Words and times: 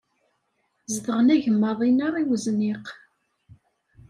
Zedɣen 0.93 1.33
agemmaḍ-inna 1.35 2.07
i 2.21 2.23
wezniq. 2.29 2.85